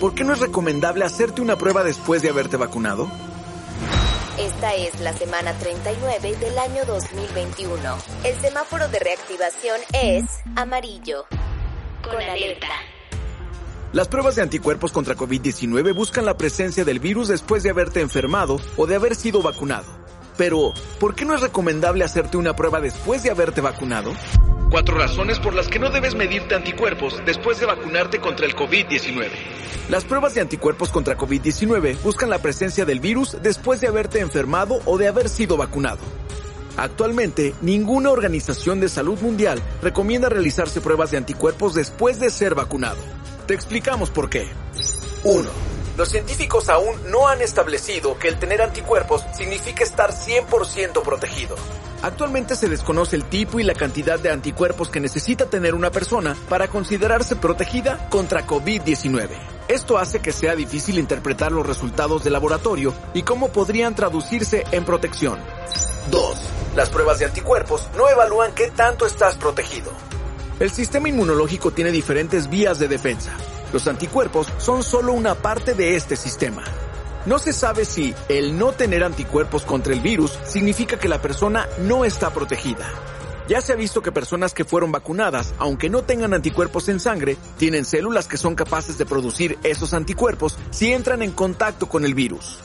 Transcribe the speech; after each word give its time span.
¿por 0.00 0.14
qué 0.14 0.24
no 0.24 0.32
es 0.32 0.40
recomendable 0.40 1.04
hacerte 1.04 1.40
una 1.40 1.56
prueba 1.56 1.82
después 1.82 2.22
de 2.22 2.30
haberte 2.30 2.56
vacunado? 2.56 3.08
Esta 4.38 4.74
es 4.74 5.00
la 5.00 5.12
semana 5.12 5.54
39 5.54 6.36
del 6.36 6.58
año 6.58 6.84
2021. 6.86 7.78
El 8.24 8.40
semáforo 8.40 8.88
de 8.88 8.98
reactivación 8.98 9.80
es 9.94 10.24
amarillo. 10.54 11.24
Con 12.02 12.20
alerta. 12.22 12.68
Las 13.92 14.08
pruebas 14.08 14.36
de 14.36 14.42
anticuerpos 14.42 14.92
contra 14.92 15.16
COVID-19 15.16 15.94
buscan 15.94 16.26
la 16.26 16.36
presencia 16.36 16.84
del 16.84 17.00
virus 17.00 17.28
después 17.28 17.62
de 17.62 17.70
haberte 17.70 18.00
enfermado 18.00 18.60
o 18.76 18.86
de 18.86 18.94
haber 18.94 19.14
sido 19.14 19.40
vacunado. 19.40 19.86
Pero, 20.36 20.74
¿por 21.00 21.14
qué 21.14 21.24
no 21.24 21.34
es 21.34 21.40
recomendable 21.40 22.04
hacerte 22.04 22.36
una 22.36 22.54
prueba 22.54 22.80
después 22.80 23.22
de 23.22 23.30
haberte 23.30 23.62
vacunado? 23.62 24.12
Cuatro 24.76 24.98
razones 24.98 25.40
por 25.40 25.54
las 25.54 25.68
que 25.68 25.78
no 25.78 25.88
debes 25.88 26.14
medirte 26.14 26.54
anticuerpos 26.54 27.22
después 27.24 27.58
de 27.58 27.64
vacunarte 27.64 28.20
contra 28.20 28.44
el 28.44 28.54
COVID-19. 28.54 29.30
Las 29.88 30.04
pruebas 30.04 30.34
de 30.34 30.42
anticuerpos 30.42 30.90
contra 30.90 31.16
COVID-19 31.16 32.02
buscan 32.02 32.28
la 32.28 32.40
presencia 32.40 32.84
del 32.84 33.00
virus 33.00 33.38
después 33.40 33.80
de 33.80 33.88
haberte 33.88 34.20
enfermado 34.20 34.80
o 34.84 34.98
de 34.98 35.08
haber 35.08 35.30
sido 35.30 35.56
vacunado. 35.56 36.00
Actualmente, 36.76 37.54
ninguna 37.62 38.10
organización 38.10 38.78
de 38.78 38.90
salud 38.90 39.18
mundial 39.22 39.62
recomienda 39.80 40.28
realizarse 40.28 40.82
pruebas 40.82 41.10
de 41.10 41.16
anticuerpos 41.16 41.74
después 41.74 42.20
de 42.20 42.28
ser 42.28 42.54
vacunado. 42.54 42.98
Te 43.46 43.54
explicamos 43.54 44.10
por 44.10 44.28
qué. 44.28 44.46
1. 45.24 45.75
Los 45.96 46.10
científicos 46.10 46.68
aún 46.68 46.94
no 47.10 47.26
han 47.26 47.40
establecido 47.40 48.18
que 48.18 48.28
el 48.28 48.38
tener 48.38 48.60
anticuerpos 48.60 49.24
significa 49.34 49.82
estar 49.82 50.12
100% 50.12 51.02
protegido. 51.02 51.56
Actualmente 52.02 52.54
se 52.54 52.68
desconoce 52.68 53.16
el 53.16 53.24
tipo 53.24 53.58
y 53.58 53.62
la 53.62 53.72
cantidad 53.72 54.20
de 54.20 54.30
anticuerpos 54.30 54.90
que 54.90 55.00
necesita 55.00 55.46
tener 55.46 55.74
una 55.74 55.90
persona 55.90 56.36
para 56.50 56.68
considerarse 56.68 57.34
protegida 57.34 58.10
contra 58.10 58.46
COVID-19. 58.46 59.30
Esto 59.68 59.96
hace 59.96 60.20
que 60.20 60.32
sea 60.32 60.54
difícil 60.54 60.98
interpretar 60.98 61.50
los 61.50 61.66
resultados 61.66 62.22
de 62.22 62.30
laboratorio 62.30 62.92
y 63.14 63.22
cómo 63.22 63.48
podrían 63.48 63.94
traducirse 63.94 64.64
en 64.72 64.84
protección. 64.84 65.38
2. 66.10 66.36
Las 66.76 66.90
pruebas 66.90 67.20
de 67.20 67.24
anticuerpos 67.24 67.88
no 67.96 68.10
evalúan 68.10 68.52
qué 68.52 68.70
tanto 68.70 69.06
estás 69.06 69.36
protegido. 69.36 69.90
El 70.60 70.70
sistema 70.70 71.08
inmunológico 71.08 71.70
tiene 71.70 71.90
diferentes 71.90 72.50
vías 72.50 72.78
de 72.78 72.88
defensa. 72.88 73.32
Los 73.72 73.86
anticuerpos 73.88 74.48
son 74.58 74.82
solo 74.82 75.12
una 75.12 75.34
parte 75.34 75.74
de 75.74 75.96
este 75.96 76.16
sistema. 76.16 76.62
No 77.26 77.38
se 77.38 77.52
sabe 77.52 77.84
si 77.84 78.14
el 78.28 78.56
no 78.56 78.72
tener 78.72 79.02
anticuerpos 79.02 79.62
contra 79.62 79.92
el 79.92 80.00
virus 80.00 80.38
significa 80.44 80.98
que 80.98 81.08
la 81.08 81.20
persona 81.20 81.66
no 81.78 82.04
está 82.04 82.30
protegida. 82.32 82.86
Ya 83.48 83.60
se 83.60 83.72
ha 83.72 83.76
visto 83.76 84.02
que 84.02 84.12
personas 84.12 84.54
que 84.54 84.64
fueron 84.64 84.90
vacunadas, 84.90 85.54
aunque 85.58 85.88
no 85.88 86.02
tengan 86.02 86.34
anticuerpos 86.34 86.88
en 86.88 86.98
sangre, 86.98 87.36
tienen 87.58 87.84
células 87.84 88.26
que 88.26 88.36
son 88.36 88.54
capaces 88.54 88.98
de 88.98 89.06
producir 89.06 89.58
esos 89.62 89.94
anticuerpos 89.94 90.58
si 90.70 90.92
entran 90.92 91.22
en 91.22 91.32
contacto 91.32 91.88
con 91.88 92.04
el 92.04 92.14
virus. 92.14 92.58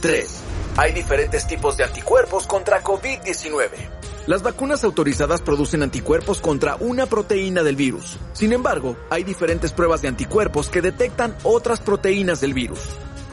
3. 0.00 0.40
Hay 0.76 0.92
diferentes 0.92 1.46
tipos 1.46 1.76
de 1.76 1.84
anticuerpos 1.84 2.46
contra 2.46 2.82
COVID-19. 2.82 3.68
Las 4.26 4.42
vacunas 4.42 4.84
autorizadas 4.84 5.40
producen 5.40 5.82
anticuerpos 5.82 6.40
contra 6.40 6.76
una 6.76 7.06
proteína 7.06 7.62
del 7.62 7.76
virus. 7.76 8.18
Sin 8.34 8.52
embargo, 8.52 8.96
hay 9.08 9.24
diferentes 9.24 9.72
pruebas 9.72 10.02
de 10.02 10.08
anticuerpos 10.08 10.68
que 10.68 10.82
detectan 10.82 11.34
otras 11.42 11.80
proteínas 11.80 12.40
del 12.40 12.52
virus. 12.52 12.80